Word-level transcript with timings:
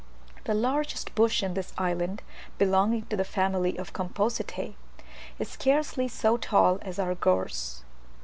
The 0.45 0.55
largest 0.55 1.13
bush 1.13 1.43
in 1.43 1.53
the 1.53 1.63
island 1.77 2.23
(belonging 2.57 3.03
to 3.11 3.15
the 3.15 3.23
family 3.23 3.77
of 3.77 3.93
Compositae) 3.93 4.73
is 5.37 5.49
scarcely 5.49 6.07
so 6.07 6.37
tall 6.37 6.79
as 6.81 6.97
our 6.97 7.13
gorse. 7.13 7.83